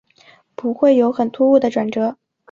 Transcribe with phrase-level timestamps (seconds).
[0.55, 2.17] 不会有很突兀的转折